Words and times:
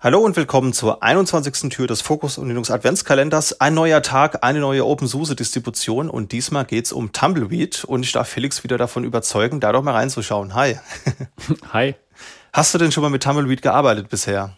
Hallo 0.00 0.20
und 0.20 0.36
willkommen 0.36 0.72
zur 0.72 1.02
21. 1.02 1.70
Tür 1.70 1.88
des 1.88 2.02
Fokus 2.02 2.38
und 2.38 2.46
Linux 2.46 2.70
Adventskalenders. 2.70 3.60
Ein 3.60 3.74
neuer 3.74 4.00
Tag, 4.00 4.44
eine 4.44 4.60
neue 4.60 4.86
OpenSUSE 4.86 5.34
Distribution 5.34 6.08
und 6.08 6.30
diesmal 6.30 6.66
geht's 6.66 6.92
um 6.92 7.10
Tumbleweed 7.10 7.82
und 7.82 8.04
ich 8.04 8.12
darf 8.12 8.28
Felix 8.28 8.62
wieder 8.62 8.78
davon 8.78 9.02
überzeugen, 9.02 9.58
da 9.58 9.72
doch 9.72 9.82
mal 9.82 9.94
reinzuschauen. 9.94 10.54
Hi. 10.54 10.78
Hi. 11.72 11.96
Hast 12.52 12.72
du 12.72 12.78
denn 12.78 12.92
schon 12.92 13.02
mal 13.02 13.10
mit 13.10 13.24
Tumbleweed 13.24 13.60
gearbeitet 13.60 14.08
bisher? 14.08 14.56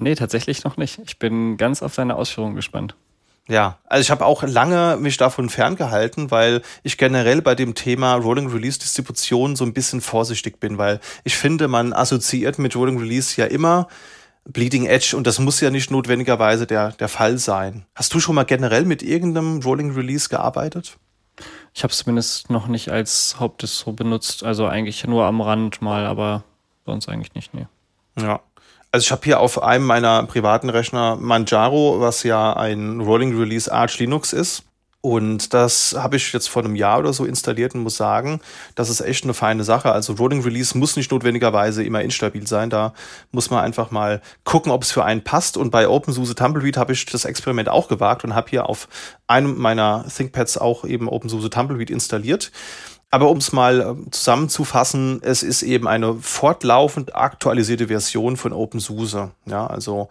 Nee, 0.00 0.16
tatsächlich 0.16 0.64
noch 0.64 0.76
nicht. 0.76 0.98
Ich 1.06 1.20
bin 1.20 1.58
ganz 1.58 1.80
auf 1.80 1.94
deine 1.94 2.16
Ausführungen 2.16 2.56
gespannt. 2.56 2.96
Ja, 3.46 3.78
also 3.84 4.02
ich 4.02 4.10
habe 4.10 4.24
auch 4.24 4.42
lange 4.42 4.96
mich 4.96 5.16
davon 5.16 5.48
ferngehalten, 5.48 6.32
weil 6.32 6.62
ich 6.82 6.98
generell 6.98 7.40
bei 7.40 7.54
dem 7.54 7.76
Thema 7.76 8.14
Rolling 8.16 8.48
Release 8.48 8.80
Distribution 8.80 9.54
so 9.54 9.64
ein 9.64 9.74
bisschen 9.74 10.00
vorsichtig 10.00 10.58
bin, 10.58 10.76
weil 10.76 10.98
ich 11.22 11.36
finde, 11.36 11.68
man 11.68 11.92
assoziiert 11.92 12.58
mit 12.58 12.74
Rolling 12.74 12.98
Release 12.98 13.40
ja 13.40 13.46
immer 13.46 13.86
Bleeding 14.46 14.86
Edge 14.86 15.16
und 15.16 15.26
das 15.26 15.38
muss 15.38 15.60
ja 15.60 15.70
nicht 15.70 15.90
notwendigerweise 15.90 16.66
der, 16.66 16.92
der 16.92 17.08
Fall 17.08 17.38
sein. 17.38 17.84
Hast 17.94 18.14
du 18.14 18.20
schon 18.20 18.34
mal 18.34 18.44
generell 18.44 18.84
mit 18.84 19.02
irgendeinem 19.02 19.60
Rolling 19.60 19.92
Release 19.92 20.28
gearbeitet? 20.28 20.98
Ich 21.74 21.82
habe 21.82 21.90
es 21.90 21.98
zumindest 21.98 22.48
noch 22.48 22.68
nicht 22.68 22.90
als 22.90 23.36
Hauptdistro 23.38 23.92
benutzt, 23.92 24.44
also 24.44 24.66
eigentlich 24.66 25.06
nur 25.06 25.24
am 25.24 25.40
Rand 25.40 25.82
mal, 25.82 26.06
aber 26.06 26.44
sonst 26.86 27.08
eigentlich 27.08 27.34
nicht, 27.34 27.52
nee. 27.54 27.66
Ja. 28.18 28.40
Also 28.92 29.04
ich 29.04 29.12
habe 29.12 29.22
hier 29.24 29.40
auf 29.40 29.62
einem 29.62 29.84
meiner 29.84 30.22
privaten 30.24 30.70
Rechner 30.70 31.16
Manjaro, 31.16 32.00
was 32.00 32.22
ja 32.22 32.54
ein 32.54 33.00
Rolling 33.00 33.38
Release 33.38 33.70
Arch 33.70 33.98
Linux 33.98 34.32
ist. 34.32 34.65
Und 35.06 35.54
das 35.54 35.94
habe 35.96 36.16
ich 36.16 36.32
jetzt 36.32 36.48
vor 36.48 36.64
einem 36.64 36.74
Jahr 36.74 36.98
oder 36.98 37.12
so 37.12 37.24
installiert 37.24 37.76
und 37.76 37.82
muss 37.84 37.96
sagen, 37.96 38.40
das 38.74 38.88
ist 38.88 39.00
echt 39.00 39.22
eine 39.22 39.34
feine 39.34 39.62
Sache. 39.62 39.92
Also 39.92 40.14
Rolling 40.14 40.42
Release 40.42 40.76
muss 40.76 40.96
nicht 40.96 41.12
notwendigerweise 41.12 41.84
immer 41.84 42.02
instabil 42.02 42.44
sein. 42.48 42.70
Da 42.70 42.92
muss 43.30 43.48
man 43.48 43.62
einfach 43.62 43.92
mal 43.92 44.20
gucken, 44.42 44.72
ob 44.72 44.82
es 44.82 44.90
für 44.90 45.04
einen 45.04 45.22
passt. 45.22 45.58
Und 45.58 45.70
bei 45.70 45.88
OpenSUSE 45.88 46.34
Tumbleweed 46.34 46.76
habe 46.76 46.92
ich 46.92 47.06
das 47.06 47.24
Experiment 47.24 47.68
auch 47.68 47.86
gewagt 47.86 48.24
und 48.24 48.34
habe 48.34 48.50
hier 48.50 48.68
auf 48.68 48.88
einem 49.28 49.56
meiner 49.56 50.04
ThinkPads 50.08 50.58
auch 50.58 50.84
eben 50.84 51.08
OpenSUSE 51.08 51.50
Tumbleweed 51.50 51.90
installiert. 51.90 52.50
Aber 53.12 53.30
um 53.30 53.38
es 53.38 53.52
mal 53.52 53.80
äh, 53.80 54.10
zusammenzufassen, 54.10 55.20
es 55.22 55.44
ist 55.44 55.62
eben 55.62 55.86
eine 55.86 56.14
fortlaufend 56.14 57.14
aktualisierte 57.14 57.86
Version 57.86 58.36
von 58.36 58.52
OpenSUSE. 58.52 59.30
Ja, 59.44 59.68
also 59.68 60.08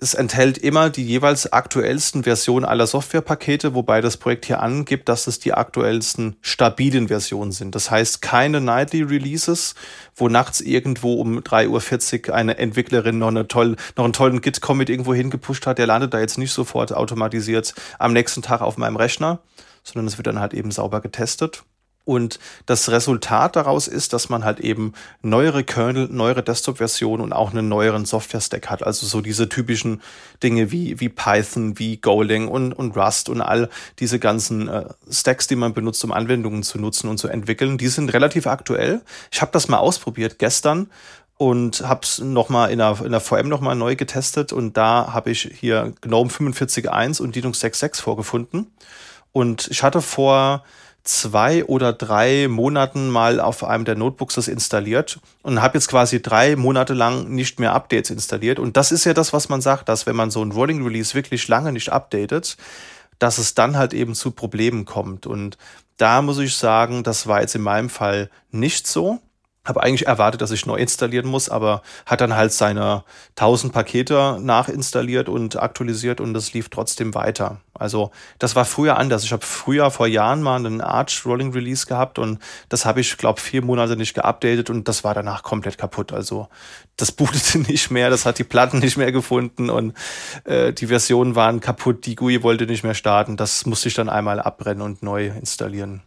es 0.00 0.14
enthält 0.14 0.58
immer 0.58 0.90
die 0.90 1.04
jeweils 1.04 1.52
aktuellsten 1.52 2.22
Versionen 2.22 2.64
aller 2.64 2.86
Softwarepakete, 2.86 3.74
wobei 3.74 4.00
das 4.00 4.16
Projekt 4.16 4.46
hier 4.46 4.62
angibt, 4.62 5.08
dass 5.08 5.26
es 5.26 5.40
die 5.40 5.52
aktuellsten 5.52 6.36
stabilen 6.40 7.08
Versionen 7.08 7.50
sind. 7.50 7.74
Das 7.74 7.90
heißt 7.90 8.22
keine 8.22 8.60
Nightly 8.60 9.02
Releases, 9.02 9.74
wo 10.14 10.28
nachts 10.28 10.60
irgendwo 10.60 11.14
um 11.14 11.40
3.40 11.40 12.28
Uhr 12.28 12.34
eine 12.36 12.58
Entwicklerin 12.58 13.18
noch, 13.18 13.28
eine 13.28 13.48
toll, 13.48 13.74
noch 13.96 14.04
einen 14.04 14.12
tollen 14.12 14.40
Git-Commit 14.40 14.88
irgendwo 14.88 15.14
hingepusht 15.14 15.66
hat. 15.66 15.78
Der 15.78 15.88
landet 15.88 16.14
da 16.14 16.20
jetzt 16.20 16.38
nicht 16.38 16.52
sofort 16.52 16.92
automatisiert 16.92 17.74
am 17.98 18.12
nächsten 18.12 18.42
Tag 18.42 18.60
auf 18.60 18.76
meinem 18.76 18.96
Rechner, 18.96 19.40
sondern 19.82 20.06
es 20.06 20.16
wird 20.16 20.28
dann 20.28 20.38
halt 20.38 20.54
eben 20.54 20.70
sauber 20.70 21.00
getestet. 21.00 21.64
Und 22.08 22.38
das 22.64 22.88
Resultat 22.88 23.54
daraus 23.54 23.86
ist, 23.86 24.14
dass 24.14 24.30
man 24.30 24.42
halt 24.42 24.60
eben 24.60 24.94
neuere 25.20 25.62
Kernel, 25.62 26.08
neuere 26.10 26.42
Desktop-Versionen 26.42 27.22
und 27.22 27.34
auch 27.34 27.50
einen 27.50 27.68
neueren 27.68 28.06
Software-Stack 28.06 28.70
hat. 28.70 28.82
Also 28.82 29.06
so 29.06 29.20
diese 29.20 29.50
typischen 29.50 30.00
Dinge 30.42 30.72
wie, 30.72 31.00
wie 31.00 31.10
Python, 31.10 31.78
wie 31.78 31.98
Golang 31.98 32.48
und, 32.48 32.72
und 32.72 32.96
Rust 32.96 33.28
und 33.28 33.42
all 33.42 33.68
diese 33.98 34.18
ganzen 34.18 34.68
äh, 34.68 34.86
Stacks, 35.10 35.48
die 35.48 35.56
man 35.56 35.74
benutzt, 35.74 36.02
um 36.02 36.10
Anwendungen 36.10 36.62
zu 36.62 36.78
nutzen 36.78 37.10
und 37.10 37.18
zu 37.18 37.28
entwickeln, 37.28 37.76
die 37.76 37.88
sind 37.88 38.10
relativ 38.14 38.46
aktuell. 38.46 39.02
Ich 39.30 39.42
habe 39.42 39.52
das 39.52 39.68
mal 39.68 39.76
ausprobiert 39.76 40.38
gestern 40.38 40.88
und 41.36 41.86
habe 41.86 42.00
es 42.04 42.20
nochmal 42.20 42.70
in 42.70 42.78
der, 42.78 43.02
in 43.04 43.10
der 43.10 43.20
VM 43.20 43.50
nochmal 43.50 43.76
neu 43.76 43.96
getestet 43.96 44.54
und 44.54 44.78
da 44.78 45.12
habe 45.12 45.30
ich 45.30 45.42
hier 45.60 45.92
GNOME 46.00 46.30
45.1 46.30 47.20
und 47.20 47.36
Linux 47.36 47.62
6.6 47.62 48.00
vorgefunden. 48.00 48.72
Und 49.32 49.68
ich 49.70 49.82
hatte 49.82 50.00
vor 50.00 50.64
zwei 51.08 51.64
oder 51.64 51.92
drei 51.92 52.48
Monaten 52.48 53.08
mal 53.08 53.40
auf 53.40 53.64
einem 53.64 53.84
der 53.84 53.96
Notebooks 53.96 54.34
das 54.34 54.46
installiert 54.46 55.20
und 55.42 55.62
habe 55.62 55.78
jetzt 55.78 55.88
quasi 55.88 56.20
drei 56.20 56.54
Monate 56.54 56.92
lang 56.92 57.30
nicht 57.30 57.58
mehr 57.58 57.72
Updates 57.74 58.10
installiert. 58.10 58.58
Und 58.58 58.76
das 58.76 58.92
ist 58.92 59.04
ja 59.04 59.14
das, 59.14 59.32
was 59.32 59.48
man 59.48 59.60
sagt, 59.60 59.88
dass 59.88 60.06
wenn 60.06 60.16
man 60.16 60.30
so 60.30 60.42
ein 60.44 60.52
Rolling 60.52 60.82
Release 60.82 61.14
wirklich 61.14 61.48
lange 61.48 61.72
nicht 61.72 61.90
updatet, 61.90 62.56
dass 63.18 63.38
es 63.38 63.54
dann 63.54 63.76
halt 63.76 63.94
eben 63.94 64.14
zu 64.14 64.32
Problemen 64.32 64.84
kommt. 64.84 65.26
Und 65.26 65.56
da 65.96 66.20
muss 66.20 66.38
ich 66.38 66.54
sagen, 66.56 67.02
das 67.02 67.26
war 67.26 67.40
jetzt 67.40 67.54
in 67.54 67.62
meinem 67.62 67.88
Fall 67.88 68.30
nicht 68.50 68.86
so 68.86 69.18
habe 69.68 69.82
eigentlich 69.82 70.06
erwartet, 70.06 70.40
dass 70.40 70.50
ich 70.50 70.66
neu 70.66 70.76
installieren 70.76 71.28
muss, 71.28 71.48
aber 71.48 71.82
hat 72.06 72.20
dann 72.20 72.34
halt 72.34 72.52
seine 72.52 73.04
1000 73.36 73.72
Pakete 73.72 74.38
nachinstalliert 74.40 75.28
und 75.28 75.60
aktualisiert 75.60 76.20
und 76.20 76.32
das 76.32 76.54
lief 76.54 76.70
trotzdem 76.70 77.14
weiter. 77.14 77.60
Also 77.74 78.10
das 78.38 78.56
war 78.56 78.64
früher 78.64 78.96
anders. 78.96 79.24
Ich 79.24 79.32
habe 79.32 79.44
früher 79.44 79.90
vor 79.90 80.06
Jahren 80.06 80.42
mal 80.42 80.56
einen 80.56 80.80
Arch 80.80 81.24
Rolling 81.24 81.52
Release 81.52 81.86
gehabt 81.86 82.18
und 82.18 82.38
das 82.68 82.86
habe 82.86 83.00
ich, 83.00 83.16
glaube 83.18 83.40
vier 83.40 83.62
Monate 83.62 83.96
nicht 83.96 84.14
geupdatet 84.14 84.70
und 84.70 84.88
das 84.88 85.04
war 85.04 85.14
danach 85.14 85.42
komplett 85.42 85.78
kaputt. 85.78 86.12
Also 86.12 86.48
das 86.96 87.12
bootete 87.18 87.58
nicht 87.58 87.90
mehr, 87.90 88.10
das 88.10 88.24
hat 88.26 88.38
die 88.38 88.44
Platten 88.44 88.78
nicht 88.78 88.96
mehr 88.96 89.12
gefunden 89.12 89.70
und 89.70 89.94
äh, 90.44 90.72
die 90.72 90.86
Versionen 90.86 91.34
waren 91.34 91.60
kaputt, 91.60 92.06
die 92.06 92.16
GUI 92.16 92.42
wollte 92.42 92.66
nicht 92.66 92.84
mehr 92.84 92.94
starten. 92.94 93.36
Das 93.36 93.66
musste 93.66 93.88
ich 93.88 93.94
dann 93.94 94.08
einmal 94.08 94.40
abbrennen 94.40 94.82
und 94.82 95.02
neu 95.02 95.28
installieren. 95.28 96.02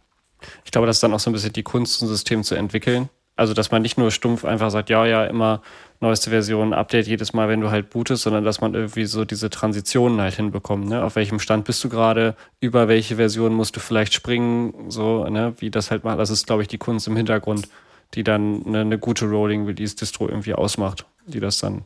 Ich 0.64 0.72
glaube, 0.72 0.88
das 0.88 0.96
ist 0.96 1.02
dann 1.04 1.14
auch 1.14 1.20
so 1.20 1.30
ein 1.30 1.32
bisschen 1.32 1.52
die 1.52 1.62
Kunst, 1.62 2.02
ein 2.02 2.08
System 2.08 2.42
zu 2.42 2.56
entwickeln 2.56 3.08
also, 3.42 3.54
dass 3.54 3.72
man 3.72 3.82
nicht 3.82 3.98
nur 3.98 4.12
stumpf 4.12 4.44
einfach 4.44 4.70
sagt, 4.70 4.88
ja, 4.88 5.04
ja, 5.04 5.24
immer 5.24 5.62
neueste 5.98 6.30
Version, 6.30 6.72
Update 6.72 7.08
jedes 7.08 7.32
Mal, 7.32 7.48
wenn 7.48 7.60
du 7.60 7.72
halt 7.72 7.90
bootest, 7.90 8.22
sondern 8.22 8.44
dass 8.44 8.60
man 8.60 8.72
irgendwie 8.74 9.04
so 9.04 9.24
diese 9.24 9.50
Transitionen 9.50 10.20
halt 10.20 10.34
hinbekommt. 10.34 10.88
Ne? 10.88 11.02
Auf 11.02 11.16
welchem 11.16 11.40
Stand 11.40 11.64
bist 11.64 11.82
du 11.82 11.88
gerade? 11.88 12.36
Über 12.60 12.86
welche 12.86 13.16
Version 13.16 13.52
musst 13.52 13.74
du 13.74 13.80
vielleicht 13.80 14.14
springen? 14.14 14.90
So, 14.90 15.24
ne? 15.24 15.54
Wie 15.58 15.72
das 15.72 15.90
halt 15.90 16.04
macht. 16.04 16.20
Das 16.20 16.30
ist, 16.30 16.46
glaube 16.46 16.62
ich, 16.62 16.68
die 16.68 16.78
Kunst 16.78 17.08
im 17.08 17.16
Hintergrund, 17.16 17.68
die 18.14 18.22
dann 18.22 18.64
eine, 18.64 18.82
eine 18.82 18.98
gute 18.98 19.24
Rolling 19.24 19.66
Release 19.66 19.96
Distro 19.96 20.28
irgendwie 20.28 20.54
ausmacht, 20.54 21.04
die 21.26 21.40
das 21.40 21.58
dann 21.58 21.82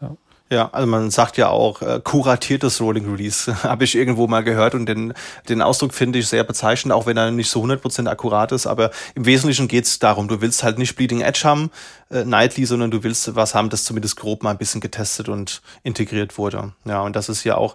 ja, 0.00 0.16
also 0.50 0.86
man 0.86 1.10
sagt 1.10 1.38
ja 1.38 1.48
auch 1.48 1.82
äh, 1.82 2.00
kuratiertes 2.02 2.80
Rolling 2.80 3.10
Release, 3.10 3.62
habe 3.64 3.84
ich 3.84 3.96
irgendwo 3.96 4.26
mal 4.28 4.44
gehört 4.44 4.74
und 4.74 4.86
den, 4.86 5.12
den 5.48 5.60
Ausdruck 5.60 5.92
finde 5.92 6.20
ich 6.20 6.28
sehr 6.28 6.44
bezeichnend, 6.44 6.92
auch 6.92 7.06
wenn 7.06 7.16
er 7.16 7.30
nicht 7.30 7.50
so 7.50 7.62
100% 7.62 8.08
akkurat 8.08 8.52
ist, 8.52 8.66
aber 8.66 8.90
im 9.14 9.24
Wesentlichen 9.26 9.66
geht 9.66 9.84
es 9.84 9.98
darum, 9.98 10.28
du 10.28 10.40
willst 10.40 10.62
halt 10.62 10.78
nicht 10.78 10.94
Bleeding 10.94 11.20
Edge 11.20 11.40
haben, 11.44 11.70
äh, 12.10 12.24
Nightly, 12.24 12.64
sondern 12.64 12.90
du 12.90 13.02
willst 13.02 13.34
was 13.34 13.54
haben, 13.54 13.70
das 13.70 13.84
zumindest 13.84 14.16
grob 14.16 14.42
mal 14.42 14.50
ein 14.50 14.58
bisschen 14.58 14.80
getestet 14.80 15.28
und 15.28 15.62
integriert 15.82 16.38
wurde. 16.38 16.72
Ja, 16.84 17.02
und 17.02 17.16
das 17.16 17.28
ist 17.28 17.42
ja 17.42 17.56
auch 17.56 17.74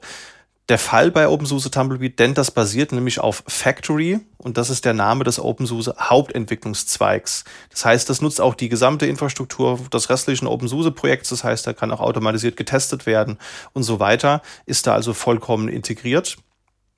der 0.72 0.78
Fall 0.78 1.12
bei 1.12 1.28
OpenSUSE 1.28 1.70
Tumbleweed, 1.70 2.18
denn 2.18 2.34
das 2.34 2.50
basiert 2.50 2.94
nämlich 2.94 3.20
auf 3.20 3.44
Factory 3.46 4.22
und 4.38 4.56
das 4.56 4.70
ist 4.70 4.86
der 4.86 4.94
Name 4.94 5.26
des 5.26 5.38
OpenSUSE 5.38 5.96
Hauptentwicklungszweigs. 6.00 7.44
Das 7.70 7.84
heißt, 7.84 8.10
das 8.10 8.22
nutzt 8.22 8.40
auch 8.40 8.56
die 8.56 8.70
gesamte 8.70 9.06
Infrastruktur 9.06 9.78
des 9.92 10.10
restlichen 10.10 10.48
OpenSUSE 10.48 10.92
Projekts, 10.92 11.28
das 11.28 11.44
heißt, 11.44 11.68
da 11.68 11.74
kann 11.74 11.92
auch 11.92 12.00
automatisiert 12.00 12.56
getestet 12.56 13.06
werden 13.06 13.38
und 13.74 13.84
so 13.84 14.00
weiter, 14.00 14.42
ist 14.66 14.88
da 14.88 14.94
also 14.94 15.14
vollkommen 15.14 15.68
integriert. 15.68 16.38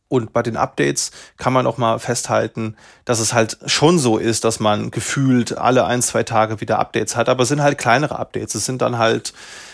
Und 0.08 0.32
bei 0.34 0.44
den 0.44 0.58
Updates 0.58 1.10
kann 1.38 1.54
man 1.54 1.66
auch 1.66 1.80
mal 1.80 1.98
festhalten, 1.98 2.76
dass 3.06 3.20
es 3.20 3.34
halt 3.34 3.58
schon 3.66 3.98
so 3.98 4.20
ist, 4.20 4.44
dass 4.44 4.60
man 4.60 4.92
gefühlt 4.92 5.58
alle 5.58 5.86
ein, 5.86 6.04
zwei 6.04 6.22
Tage 6.22 6.62
wieder 6.62 6.78
Updates 6.78 7.16
hat, 7.16 7.28
aber 7.28 7.42
es 7.42 7.50
sind 7.50 7.64
halt 7.64 7.80
kleinere 7.80 8.20
Updates. 8.20 8.54
Es 8.54 8.68
sind 8.68 8.84
dann 8.84 9.00
halt 9.00 9.34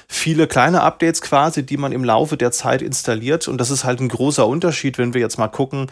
viele 0.09 0.47
kleine 0.47 0.81
Updates 0.81 1.21
quasi, 1.21 1.65
die 1.65 1.77
man 1.77 1.93
im 1.93 2.03
Laufe 2.03 2.35
der 2.35 2.51
Zeit 2.51 2.81
installiert. 2.81 3.47
Und 3.47 3.59
das 3.59 3.69
ist 3.69 3.85
halt 3.85 4.01
ein 4.01 4.09
großer 4.09 4.45
Unterschied, 4.45 4.97
wenn 4.97 5.13
wir 5.13 5.21
jetzt 5.21 5.37
mal 5.37 5.47
gucken. 5.47 5.87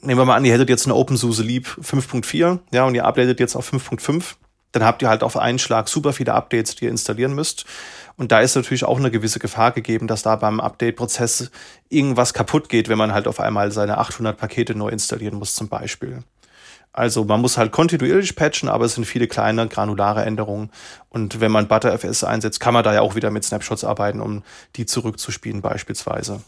Nehmen 0.00 0.20
wir 0.20 0.24
mal 0.26 0.36
an, 0.36 0.44
ihr 0.44 0.52
hättet 0.52 0.68
jetzt 0.68 0.86
eine 0.86 0.94
OpenSUSE 0.94 1.42
Leap 1.42 1.66
5.4, 1.82 2.60
ja, 2.70 2.84
und 2.84 2.94
ihr 2.94 3.04
updatet 3.04 3.40
jetzt 3.40 3.56
auf 3.56 3.72
5.5 3.72 4.36
dann 4.72 4.84
habt 4.84 5.02
ihr 5.02 5.08
halt 5.08 5.22
auf 5.22 5.36
einen 5.36 5.58
Schlag 5.58 5.88
super 5.88 6.12
viele 6.12 6.34
Updates, 6.34 6.76
die 6.76 6.84
ihr 6.84 6.90
installieren 6.90 7.34
müsst. 7.34 7.64
Und 8.16 8.32
da 8.32 8.40
ist 8.40 8.56
natürlich 8.56 8.84
auch 8.84 8.98
eine 8.98 9.10
gewisse 9.10 9.38
Gefahr 9.38 9.72
gegeben, 9.72 10.08
dass 10.08 10.22
da 10.22 10.36
beim 10.36 10.60
Update-Prozess 10.60 11.50
irgendwas 11.88 12.34
kaputt 12.34 12.68
geht, 12.68 12.88
wenn 12.88 12.98
man 12.98 13.14
halt 13.14 13.28
auf 13.28 13.40
einmal 13.40 13.72
seine 13.72 13.98
800 13.98 14.36
Pakete 14.36 14.74
neu 14.74 14.88
installieren 14.88 15.38
muss 15.38 15.54
zum 15.54 15.68
Beispiel. 15.68 16.22
Also 16.92 17.24
man 17.24 17.40
muss 17.40 17.58
halt 17.58 17.70
kontinuierlich 17.70 18.34
patchen, 18.34 18.68
aber 18.68 18.84
es 18.84 18.94
sind 18.94 19.04
viele 19.04 19.28
kleine 19.28 19.68
granulare 19.68 20.24
Änderungen. 20.24 20.70
Und 21.10 21.40
wenn 21.40 21.52
man 21.52 21.68
ButterFS 21.68 22.24
einsetzt, 22.24 22.60
kann 22.60 22.74
man 22.74 22.82
da 22.82 22.92
ja 22.92 23.02
auch 23.02 23.14
wieder 23.14 23.30
mit 23.30 23.44
Snapshots 23.44 23.84
arbeiten, 23.84 24.20
um 24.20 24.42
die 24.76 24.86
zurückzuspielen 24.86 25.60
beispielsweise. 25.62 26.42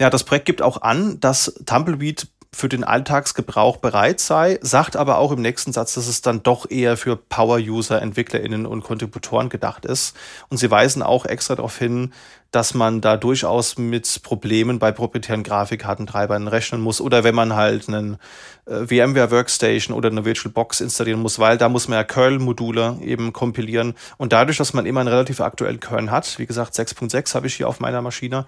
Ja, 0.00 0.10
das 0.10 0.24
Projekt 0.24 0.46
gibt 0.46 0.62
auch 0.62 0.82
an, 0.82 1.20
dass 1.20 1.54
Tumbleweed 1.64 2.26
für 2.54 2.68
den 2.68 2.84
Alltagsgebrauch 2.84 3.78
bereit 3.78 4.20
sei, 4.20 4.58
sagt 4.60 4.96
aber 4.96 5.18
auch 5.18 5.32
im 5.32 5.40
nächsten 5.40 5.72
Satz, 5.72 5.94
dass 5.94 6.06
es 6.06 6.20
dann 6.20 6.42
doch 6.42 6.70
eher 6.70 6.96
für 6.96 7.16
Power-User, 7.16 8.00
EntwicklerInnen 8.02 8.66
und 8.66 8.84
Kontributoren 8.84 9.48
gedacht 9.48 9.86
ist. 9.86 10.14
Und 10.50 10.58
sie 10.58 10.70
weisen 10.70 11.02
auch 11.02 11.24
extra 11.24 11.54
darauf 11.54 11.78
hin, 11.78 12.12
dass 12.52 12.74
man 12.74 13.00
da 13.00 13.16
durchaus 13.16 13.78
mit 13.78 14.20
Problemen 14.22 14.78
bei 14.78 14.92
proprietären 14.92 15.42
Grafikkartentreibern 15.42 16.48
rechnen 16.48 16.82
muss 16.82 17.00
oder 17.00 17.24
wenn 17.24 17.34
man 17.34 17.56
halt 17.56 17.88
einen 17.88 18.18
äh, 18.66 18.86
VMware 18.86 19.30
Workstation 19.30 19.96
oder 19.96 20.10
eine 20.10 20.26
VirtualBox 20.26 20.82
installieren 20.82 21.20
muss, 21.20 21.38
weil 21.38 21.56
da 21.56 21.70
muss 21.70 21.88
man 21.88 21.96
ja 21.96 22.04
Curl-Module 22.04 22.98
eben 23.00 23.32
kompilieren 23.32 23.94
und 24.18 24.34
dadurch, 24.34 24.58
dass 24.58 24.74
man 24.74 24.84
immer 24.84 25.00
einen 25.00 25.08
relativ 25.08 25.40
aktuellen 25.40 25.80
Kern 25.80 26.10
hat, 26.10 26.38
wie 26.38 26.46
gesagt 26.46 26.74
6.6 26.74 27.34
habe 27.34 27.46
ich 27.46 27.54
hier 27.54 27.68
auf 27.68 27.80
meiner 27.80 28.02
Maschine, 28.02 28.44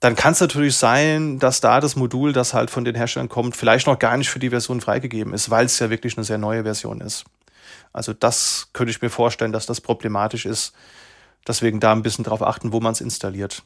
dann 0.00 0.16
kann 0.16 0.32
es 0.32 0.40
natürlich 0.40 0.76
sein, 0.76 1.38
dass 1.38 1.60
da 1.60 1.78
das 1.80 1.94
Modul, 1.94 2.32
das 2.32 2.54
halt 2.54 2.70
von 2.70 2.84
den 2.84 2.94
Herstellern 2.94 3.28
kommt, 3.28 3.54
vielleicht 3.54 3.86
noch 3.86 3.98
gar 3.98 4.16
nicht 4.16 4.30
für 4.30 4.38
die 4.38 4.48
Version 4.48 4.80
freigegeben 4.80 5.34
ist, 5.34 5.50
weil 5.50 5.66
es 5.66 5.78
ja 5.78 5.90
wirklich 5.90 6.16
eine 6.16 6.24
sehr 6.24 6.38
neue 6.38 6.62
Version 6.62 7.02
ist. 7.02 7.24
Also 7.92 8.14
das 8.14 8.68
könnte 8.72 8.90
ich 8.90 9.02
mir 9.02 9.10
vorstellen, 9.10 9.52
dass 9.52 9.66
das 9.66 9.80
problematisch 9.80 10.46
ist. 10.46 10.72
Deswegen 11.46 11.80
da 11.80 11.92
ein 11.92 12.02
bisschen 12.02 12.24
drauf 12.24 12.42
achten, 12.42 12.72
wo 12.72 12.80
man 12.80 12.92
es 12.92 13.00
installiert. 13.00 13.62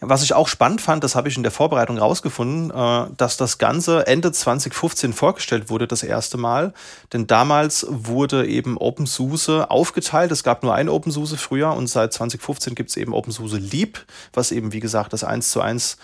Was 0.00 0.22
ich 0.22 0.32
auch 0.32 0.46
spannend 0.46 0.80
fand, 0.80 1.02
das 1.02 1.16
habe 1.16 1.28
ich 1.28 1.36
in 1.36 1.42
der 1.42 1.50
Vorbereitung 1.50 1.98
rausgefunden, 1.98 2.70
äh, 2.70 3.06
dass 3.16 3.36
das 3.36 3.58
Ganze 3.58 4.06
Ende 4.06 4.30
2015 4.30 5.12
vorgestellt 5.12 5.70
wurde, 5.70 5.88
das 5.88 6.04
erste 6.04 6.36
Mal. 6.36 6.72
Denn 7.12 7.26
damals 7.26 7.84
wurde 7.88 8.46
eben 8.46 8.76
OpenSUSE 8.78 9.72
aufgeteilt. 9.72 10.30
Es 10.30 10.44
gab 10.44 10.62
nur 10.62 10.72
ein 10.72 10.88
OpenSUSE 10.88 11.36
früher 11.36 11.72
und 11.72 11.88
seit 11.88 12.12
2015 12.12 12.76
gibt 12.76 12.90
es 12.90 12.96
eben 12.96 13.12
OpenSUSE 13.12 13.58
Leap, 13.58 14.04
was 14.32 14.52
eben, 14.52 14.72
wie 14.72 14.80
gesagt, 14.80 15.12
das 15.12 15.24
1 15.24 15.50
zu 15.50 15.60
1 15.60 15.96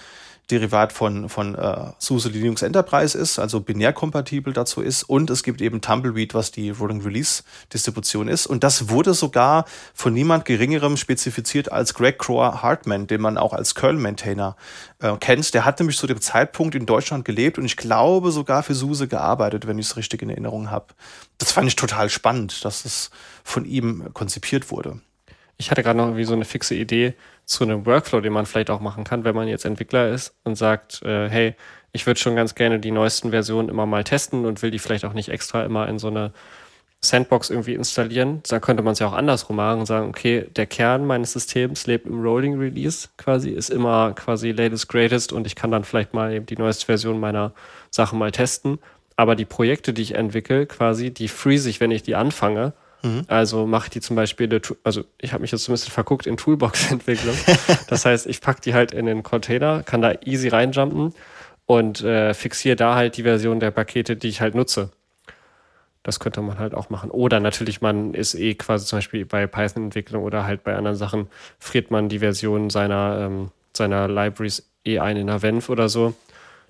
Derivat 0.50 0.92
von, 0.92 1.28
von 1.30 1.54
äh, 1.54 1.92
SUSE 1.98 2.28
Linux 2.28 2.62
Enterprise 2.62 3.16
ist, 3.16 3.38
also 3.38 3.60
binärkompatibel 3.60 4.52
dazu 4.52 4.82
ist. 4.82 5.02
Und 5.04 5.30
es 5.30 5.42
gibt 5.42 5.62
eben 5.62 5.80
Tumbleweed, 5.80 6.34
was 6.34 6.50
die 6.50 6.70
Rolling 6.70 7.00
Release 7.00 7.42
Distribution 7.72 8.28
ist. 8.28 8.46
Und 8.46 8.62
das 8.62 8.90
wurde 8.90 9.14
sogar 9.14 9.64
von 9.94 10.12
niemand 10.12 10.44
Geringerem 10.44 10.98
spezifiziert 10.98 11.72
als 11.72 11.94
Greg 11.94 12.18
Crower 12.18 12.62
Hartman, 12.62 13.06
den 13.06 13.22
man 13.22 13.38
auch 13.38 13.54
als 13.54 13.74
Curl-Maintainer 13.74 14.56
äh, 15.00 15.16
kennt. 15.16 15.54
Der 15.54 15.64
hat 15.64 15.78
nämlich 15.78 15.96
zu 15.96 16.06
dem 16.06 16.20
Zeitpunkt 16.20 16.74
in 16.74 16.84
Deutschland 16.84 17.24
gelebt 17.24 17.56
und 17.56 17.64
ich 17.64 17.76
glaube 17.76 18.30
sogar 18.30 18.62
für 18.62 18.74
SUSE 18.74 19.08
gearbeitet, 19.08 19.66
wenn 19.66 19.78
ich 19.78 19.86
es 19.86 19.96
richtig 19.96 20.20
in 20.20 20.28
Erinnerung 20.28 20.70
habe. 20.70 20.88
Das 21.38 21.52
fand 21.52 21.68
ich 21.68 21.76
total 21.76 22.10
spannend, 22.10 22.64
dass 22.64 22.84
es 22.84 23.10
von 23.44 23.64
ihm 23.64 24.12
konzipiert 24.12 24.70
wurde. 24.70 25.00
Ich 25.56 25.70
hatte 25.70 25.82
gerade 25.82 25.96
noch 25.96 26.06
irgendwie 26.06 26.24
so 26.24 26.34
eine 26.34 26.44
fixe 26.44 26.74
Idee, 26.74 27.14
zu 27.46 27.64
einem 27.64 27.86
Workflow, 27.86 28.20
den 28.20 28.32
man 28.32 28.46
vielleicht 28.46 28.70
auch 28.70 28.80
machen 28.80 29.04
kann, 29.04 29.24
wenn 29.24 29.34
man 29.34 29.48
jetzt 29.48 29.64
Entwickler 29.64 30.10
ist 30.10 30.34
und 30.44 30.56
sagt, 30.56 31.02
äh, 31.02 31.28
hey, 31.28 31.54
ich 31.92 32.06
würde 32.06 32.18
schon 32.18 32.36
ganz 32.36 32.54
gerne 32.54 32.80
die 32.80 32.90
neuesten 32.90 33.30
Versionen 33.30 33.68
immer 33.68 33.86
mal 33.86 34.04
testen 34.04 34.46
und 34.46 34.62
will 34.62 34.70
die 34.70 34.78
vielleicht 34.78 35.04
auch 35.04 35.12
nicht 35.12 35.28
extra 35.28 35.64
immer 35.64 35.88
in 35.88 35.98
so 35.98 36.08
eine 36.08 36.32
Sandbox 37.04 37.50
irgendwie 37.50 37.74
installieren. 37.74 38.40
Da 38.48 38.60
könnte 38.60 38.82
man 38.82 38.94
es 38.94 38.98
ja 38.98 39.06
auch 39.06 39.12
andersrum 39.12 39.56
machen 39.56 39.80
und 39.80 39.86
sagen, 39.86 40.08
okay, 40.08 40.46
der 40.56 40.66
Kern 40.66 41.06
meines 41.06 41.32
Systems 41.32 41.86
lebt 41.86 42.06
im 42.06 42.20
Rolling 42.20 42.58
Release 42.58 43.08
quasi, 43.16 43.50
ist 43.50 43.70
immer 43.70 44.12
quasi 44.14 44.52
latest 44.52 44.88
greatest 44.88 45.32
und 45.32 45.46
ich 45.46 45.54
kann 45.54 45.70
dann 45.70 45.84
vielleicht 45.84 46.14
mal 46.14 46.32
eben 46.32 46.46
die 46.46 46.56
neueste 46.56 46.86
Version 46.86 47.20
meiner 47.20 47.52
Sachen 47.90 48.18
mal 48.18 48.32
testen. 48.32 48.78
Aber 49.16 49.36
die 49.36 49.44
Projekte, 49.44 49.92
die 49.92 50.02
ich 50.02 50.14
entwickle, 50.14 50.66
quasi, 50.66 51.12
die 51.12 51.28
freeze 51.28 51.70
ich, 51.70 51.78
wenn 51.78 51.92
ich 51.92 52.02
die 52.02 52.16
anfange 52.16 52.72
Mhm. 53.04 53.24
Also 53.28 53.66
mache 53.66 53.90
die 53.90 54.00
zum 54.00 54.16
Beispiel, 54.16 54.48
eine, 54.48 54.60
also 54.82 55.04
ich 55.18 55.32
habe 55.32 55.42
mich 55.42 55.52
jetzt 55.52 55.68
bisschen 55.68 55.92
verguckt 55.92 56.26
in 56.26 56.36
Toolbox-Entwicklung. 56.36 57.36
das 57.88 58.04
heißt, 58.06 58.26
ich 58.26 58.40
packe 58.40 58.62
die 58.62 58.74
halt 58.74 58.92
in 58.92 59.06
den 59.06 59.22
Container, 59.22 59.82
kann 59.82 60.00
da 60.00 60.14
easy 60.24 60.48
reinjumpen 60.48 61.14
und 61.66 62.02
äh, 62.02 62.32
fixiere 62.34 62.76
da 62.76 62.94
halt 62.94 63.16
die 63.18 63.22
Version 63.22 63.60
der 63.60 63.70
Pakete, 63.70 64.16
die 64.16 64.28
ich 64.28 64.40
halt 64.40 64.54
nutze. 64.54 64.90
Das 66.02 66.18
könnte 66.18 66.40
man 66.42 66.58
halt 66.58 66.74
auch 66.74 66.90
machen. 66.90 67.10
Oder 67.10 67.40
natürlich, 67.40 67.80
man 67.80 68.14
ist 68.14 68.34
eh 68.34 68.54
quasi 68.54 68.86
zum 68.86 68.98
Beispiel 68.98 69.24
bei 69.24 69.46
Python-Entwicklung 69.46 70.22
oder 70.22 70.44
halt 70.44 70.64
bei 70.64 70.74
anderen 70.74 70.96
Sachen, 70.96 71.28
friert 71.58 71.90
man 71.90 72.08
die 72.08 72.18
Version 72.18 72.70
seiner, 72.70 73.20
ähm, 73.20 73.50
seiner 73.74 74.08
Libraries 74.08 74.68
eh 74.84 74.98
ein 74.98 75.16
in 75.16 75.26
der 75.26 75.42
Venv 75.42 75.68
oder 75.68 75.88
so. 75.88 76.14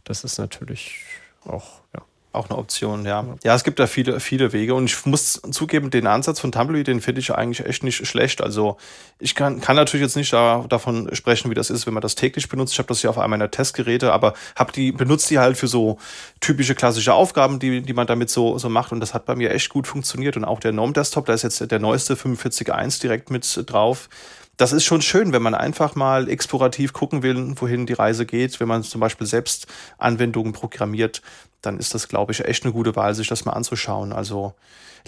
Das 0.04 0.24
ist 0.24 0.38
natürlich 0.38 1.04
auch, 1.46 1.80
ja. 1.94 2.02
Auch 2.34 2.50
eine 2.50 2.58
Option, 2.58 3.06
ja. 3.06 3.24
Ja, 3.44 3.54
es 3.54 3.62
gibt 3.62 3.78
da 3.78 3.86
viele, 3.86 4.18
viele 4.18 4.52
Wege 4.52 4.74
und 4.74 4.86
ich 4.86 5.06
muss 5.06 5.40
zugeben, 5.52 5.90
den 5.90 6.08
Ansatz 6.08 6.40
von 6.40 6.50
Tumbleweed, 6.50 6.88
den 6.88 7.00
finde 7.00 7.20
ich 7.20 7.32
eigentlich 7.32 7.64
echt 7.64 7.84
nicht 7.84 8.04
schlecht. 8.08 8.42
Also 8.42 8.76
ich 9.20 9.36
kann, 9.36 9.60
kann 9.60 9.76
natürlich 9.76 10.02
jetzt 10.02 10.16
nicht 10.16 10.32
da, 10.32 10.64
davon 10.68 11.14
sprechen, 11.14 11.48
wie 11.48 11.54
das 11.54 11.70
ist, 11.70 11.86
wenn 11.86 11.94
man 11.94 12.00
das 12.00 12.16
täglich 12.16 12.48
benutzt. 12.48 12.72
Ich 12.72 12.78
habe 12.80 12.88
das 12.88 13.02
ja 13.02 13.10
auf 13.10 13.18
einem 13.18 13.30
meiner 13.30 13.52
Testgeräte, 13.52 14.12
aber 14.12 14.34
hab 14.56 14.72
die, 14.72 14.90
benutzt 14.90 15.30
die 15.30 15.38
halt 15.38 15.56
für 15.56 15.68
so 15.68 15.98
typische 16.40 16.74
klassische 16.74 17.14
Aufgaben, 17.14 17.60
die, 17.60 17.82
die 17.82 17.94
man 17.94 18.08
damit 18.08 18.30
so, 18.30 18.58
so 18.58 18.68
macht 18.68 18.90
und 18.90 18.98
das 18.98 19.14
hat 19.14 19.26
bei 19.26 19.36
mir 19.36 19.52
echt 19.52 19.68
gut 19.68 19.86
funktioniert 19.86 20.36
und 20.36 20.44
auch 20.44 20.58
der 20.58 20.72
GNOME 20.72 20.92
Desktop, 20.92 21.26
da 21.26 21.34
ist 21.34 21.42
jetzt 21.42 21.70
der 21.70 21.78
neueste 21.78 22.14
45.1 22.14 23.00
direkt 23.00 23.30
mit 23.30 23.62
drauf 23.70 24.08
das 24.56 24.72
ist 24.72 24.84
schon 24.84 25.02
schön, 25.02 25.32
wenn 25.32 25.42
man 25.42 25.54
einfach 25.54 25.94
mal 25.94 26.28
explorativ 26.28 26.92
gucken 26.92 27.22
will, 27.22 27.54
wohin 27.56 27.86
die 27.86 27.92
Reise 27.92 28.24
geht. 28.26 28.60
Wenn 28.60 28.68
man 28.68 28.82
zum 28.82 29.00
Beispiel 29.00 29.26
selbst 29.26 29.66
Anwendungen 29.98 30.52
programmiert, 30.52 31.22
dann 31.66 31.78
ist 31.78 31.94
das, 31.94 32.08
glaube 32.08 32.32
ich, 32.32 32.44
echt 32.44 32.64
eine 32.64 32.72
gute 32.72 32.96
Wahl, 32.96 33.14
sich 33.14 33.28
das 33.28 33.44
mal 33.44 33.52
anzuschauen. 33.52 34.12
Also 34.12 34.54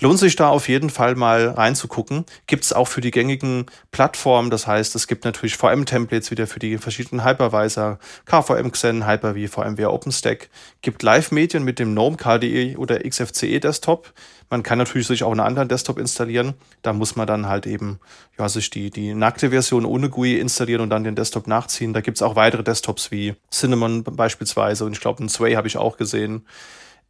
lohnt 0.01 0.19
sich 0.19 0.37
da 0.37 0.49
auf 0.49 0.69
jeden 0.69 0.91
Fall 0.91 1.15
mal 1.15 1.49
reinzugucken. 1.49 2.27
Gibt 2.47 2.65
es 2.65 2.73
auch 2.73 2.89
für 2.89 3.01
die 3.01 3.11
gängigen 3.11 3.67
Plattformen. 3.91 4.51
Das 4.51 4.67
heißt, 4.67 4.95
es 4.95 5.07
gibt 5.07 5.25
natürlich 5.25 5.57
VM-Templates 5.57 6.31
wieder 6.31 6.47
für 6.47 6.59
die 6.59 6.79
verschiedenen 6.79 7.25
Hypervisor, 7.25 7.99
KVM 8.27 8.71
Xen, 8.73 9.07
Hyper-V, 9.07 9.49
VMware 9.49 9.93
OpenStack. 9.93 10.51
Gibt 10.83 11.03
Live-Medien 11.03 11.65
mit 11.65 11.79
dem 11.79 11.93
GNOME 11.93 12.17
KDE 12.17 12.77
oder 12.77 12.99
XFCE 12.99 13.61
Desktop. 13.61 14.13
Man 14.49 14.63
kann 14.63 14.79
natürlich 14.79 15.09
sich 15.09 15.25
auch 15.25 15.33
einen 15.33 15.41
anderen 15.41 15.69
Desktop 15.69 15.99
installieren. 15.99 16.55
Da 16.83 16.93
muss 16.93 17.17
man 17.17 17.27
dann 17.27 17.49
halt 17.49 17.67
eben 17.67 17.99
ja, 18.39 18.49
sich 18.49 18.71
die, 18.71 18.91
die 18.91 19.13
nackte 19.13 19.51
Version 19.51 19.85
ohne 19.85 20.09
GUI 20.09 20.39
installieren 20.39 20.83
und 20.83 20.91
dann 20.91 21.03
den 21.03 21.17
Desktop 21.17 21.49
nachziehen. 21.49 21.93
Da 21.93 22.01
gibt 22.01 22.19
es 22.19 22.23
auch 22.23 22.37
weitere 22.37 22.63
Desktops 22.63 23.11
wie 23.11 23.35
Cinnamon 23.51 24.05
beispielsweise 24.05 24.85
und 24.85 24.93
ich 24.93 25.01
glaube, 25.01 25.19
einen 25.19 25.29
Sway 25.29 25.55
habe 25.55 25.67
ich 25.67 25.79
auch 25.79 25.97
gesehen. 25.97 26.46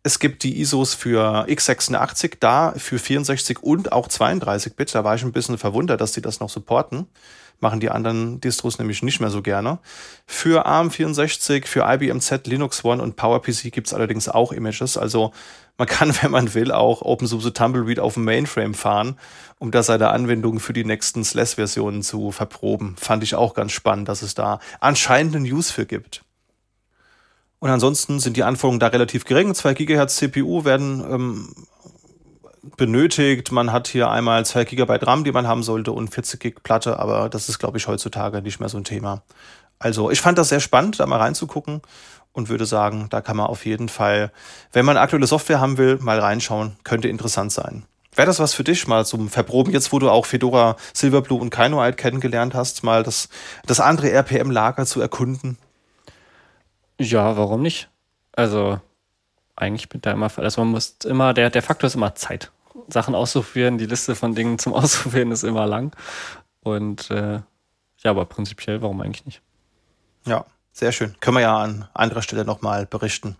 Es 0.06 0.20
gibt 0.20 0.44
die 0.44 0.60
ISOs 0.60 0.94
für 0.94 1.48
x86 1.48 2.34
da, 2.38 2.74
für 2.76 3.00
64 3.00 3.62
und 3.64 3.90
auch 3.90 4.06
32 4.06 4.76
Bit. 4.76 4.94
Da 4.94 5.02
war 5.02 5.16
ich 5.16 5.24
ein 5.24 5.32
bisschen 5.32 5.58
verwundert, 5.58 6.00
dass 6.00 6.12
die 6.12 6.22
das 6.22 6.38
noch 6.38 6.48
supporten. 6.48 7.08
Machen 7.58 7.80
die 7.80 7.90
anderen 7.90 8.40
Distros 8.40 8.78
nämlich 8.78 9.02
nicht 9.02 9.18
mehr 9.18 9.30
so 9.30 9.42
gerne. 9.42 9.80
Für 10.26 10.66
ARM64, 10.66 11.66
für 11.66 11.92
IBM 11.92 12.20
Z, 12.20 12.46
Linux 12.46 12.84
One 12.84 13.02
und 13.02 13.16
PowerPC 13.16 13.72
gibt 13.72 13.88
es 13.88 13.94
allerdings 13.94 14.28
auch 14.28 14.52
Images. 14.52 14.98
Also 14.98 15.32
man 15.78 15.88
kann, 15.88 16.14
wenn 16.22 16.30
man 16.30 16.54
will, 16.54 16.70
auch 16.70 17.02
OpenSUSE 17.02 17.52
Tumbleweed 17.52 17.98
auf 17.98 18.14
dem 18.14 18.24
Mainframe 18.24 18.74
fahren, 18.74 19.18
um 19.58 19.70
da 19.70 19.82
seine 19.82 20.10
Anwendungen 20.10 20.60
für 20.60 20.72
die 20.72 20.84
nächsten 20.84 21.24
SLES-Versionen 21.24 22.02
zu 22.02 22.30
verproben. 22.30 22.94
Fand 22.96 23.22
ich 23.22 23.34
auch 23.34 23.54
ganz 23.54 23.72
spannend, 23.72 24.08
dass 24.08 24.22
es 24.22 24.34
da 24.34 24.60
anscheinend 24.78 25.34
einen 25.34 25.46
Use 25.46 25.72
für 25.72 25.86
gibt. 25.86 26.25
Und 27.58 27.70
ansonsten 27.70 28.20
sind 28.20 28.36
die 28.36 28.44
Anforderungen 28.44 28.80
da 28.80 28.88
relativ 28.88 29.24
gering. 29.24 29.54
2 29.54 29.74
GHz 29.74 30.16
CPU 30.16 30.64
werden 30.64 31.04
ähm, 31.10 31.54
benötigt. 32.76 33.52
Man 33.52 33.72
hat 33.72 33.88
hier 33.88 34.10
einmal 34.10 34.44
2 34.44 34.64
GB 34.64 34.98
RAM, 35.02 35.24
die 35.24 35.32
man 35.32 35.46
haben 35.46 35.62
sollte, 35.62 35.92
und 35.92 36.08
40 36.08 36.40
GB 36.40 36.60
Platte, 36.62 36.98
aber 36.98 37.28
das 37.28 37.48
ist, 37.48 37.58
glaube 37.58 37.78
ich, 37.78 37.86
heutzutage 37.86 38.42
nicht 38.42 38.60
mehr 38.60 38.68
so 38.68 38.78
ein 38.78 38.84
Thema. 38.84 39.22
Also 39.78 40.10
ich 40.10 40.20
fand 40.20 40.38
das 40.38 40.48
sehr 40.48 40.60
spannend, 40.60 41.00
da 41.00 41.06
mal 41.06 41.18
reinzugucken 41.18 41.82
und 42.32 42.48
würde 42.48 42.66
sagen, 42.66 43.08
da 43.10 43.20
kann 43.20 43.36
man 43.36 43.46
auf 43.46 43.66
jeden 43.66 43.88
Fall, 43.88 44.32
wenn 44.72 44.84
man 44.84 44.96
aktuelle 44.96 45.26
Software 45.26 45.60
haben 45.60 45.78
will, 45.78 45.98
mal 46.00 46.18
reinschauen. 46.18 46.76
Könnte 46.84 47.08
interessant 47.08 47.52
sein. 47.52 47.84
Wäre 48.14 48.26
das 48.26 48.38
was 48.38 48.54
für 48.54 48.64
dich, 48.64 48.86
mal 48.86 49.04
zum 49.04 49.28
Verproben, 49.28 49.72
jetzt 49.72 49.92
wo 49.92 49.98
du 49.98 50.10
auch 50.10 50.24
Fedora, 50.24 50.76
Silverblue 50.94 51.38
und 51.38 51.50
Kinoite 51.50 51.96
kennengelernt 51.96 52.54
hast, 52.54 52.82
mal 52.82 53.02
das, 53.02 53.28
das 53.66 53.80
andere 53.80 54.10
RPM-Lager 54.10 54.86
zu 54.86 55.02
erkunden? 55.02 55.58
Ja, 56.98 57.36
warum 57.36 57.62
nicht? 57.62 57.88
Also, 58.32 58.80
eigentlich 59.54 59.88
bin 59.88 60.00
da 60.02 60.12
immer, 60.12 60.30
also 60.38 60.60
man 60.62 60.72
muss 60.72 60.96
immer, 61.04 61.34
der, 61.34 61.50
der 61.50 61.62
Faktor 61.62 61.88
ist 61.88 61.94
immer 61.94 62.14
Zeit. 62.14 62.52
Sachen 62.88 63.14
auszuführen, 63.14 63.78
die 63.78 63.86
Liste 63.86 64.14
von 64.14 64.34
Dingen 64.34 64.58
zum 64.58 64.72
Ausprobieren 64.74 65.32
ist 65.32 65.44
immer 65.44 65.66
lang. 65.66 65.94
Und 66.60 67.10
äh, 67.10 67.40
ja, 68.02 68.10
aber 68.10 68.24
prinzipiell, 68.26 68.82
warum 68.82 69.00
eigentlich 69.00 69.24
nicht? 69.24 69.42
Ja, 70.26 70.44
sehr 70.72 70.92
schön. 70.92 71.14
Können 71.20 71.36
wir 71.36 71.42
ja 71.42 71.56
an 71.56 71.88
anderer 71.94 72.22
Stelle 72.22 72.44
nochmal 72.44 72.86
berichten. 72.86 73.36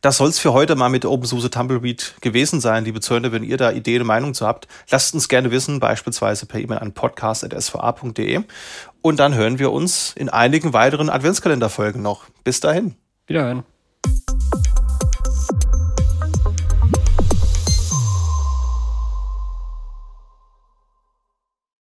Das 0.00 0.16
soll 0.16 0.28
es 0.28 0.38
für 0.38 0.52
heute 0.52 0.76
mal 0.76 0.88
mit 0.88 1.04
OpenSUSE 1.04 1.50
Tumbleweed 1.50 2.14
gewesen 2.20 2.60
sein, 2.60 2.84
liebe 2.84 3.00
Zöllner. 3.00 3.32
Wenn 3.32 3.44
ihr 3.44 3.56
da 3.56 3.72
Ideen 3.72 4.02
und 4.02 4.08
Meinungen 4.08 4.34
zu 4.34 4.46
habt, 4.46 4.68
lasst 4.90 5.14
uns 5.14 5.28
gerne 5.28 5.50
wissen, 5.50 5.80
beispielsweise 5.80 6.46
per 6.46 6.60
E-Mail 6.60 6.78
an 6.78 6.92
podcast.sva.de. 6.92 8.42
Und 9.02 9.20
dann 9.20 9.34
hören 9.34 9.58
wir 9.58 9.72
uns 9.72 10.12
in 10.16 10.28
einigen 10.28 10.72
weiteren 10.72 11.10
Adventskalenderfolgen 11.10 12.02
noch. 12.02 12.24
Bis 12.42 12.60
dahin. 12.60 12.94
Wiederhören. 13.26 13.64